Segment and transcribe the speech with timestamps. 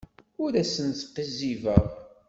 [0.43, 1.85] Ur asen-sqizzibeɣ.